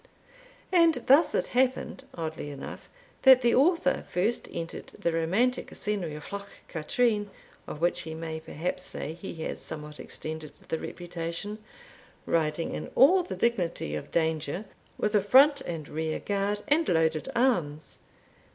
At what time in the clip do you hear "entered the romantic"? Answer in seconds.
4.51-5.75